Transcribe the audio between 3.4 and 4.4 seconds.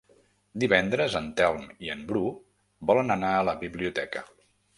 la biblioteca.